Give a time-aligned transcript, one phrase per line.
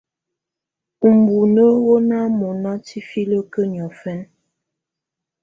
[1.09, 4.25] Ubunǝ́ wù nà mɔ̀na tifilǝ́kǝ́ niɔ̀fɛna.